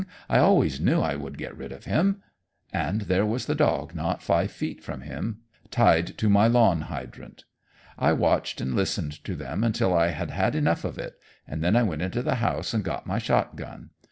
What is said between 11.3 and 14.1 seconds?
and then I went into the house and got my shotgun.